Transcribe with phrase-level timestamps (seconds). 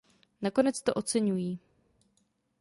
[0.41, 1.59] Nakonec to oceňují.